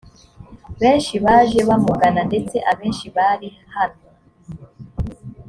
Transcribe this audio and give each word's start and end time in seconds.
benshi 0.81 1.15
baje 1.25 1.59
bamugana 1.69 2.21
ndetse 2.29 2.55
abenshi 2.71 3.07
bari 3.15 3.47
hano 3.75 4.01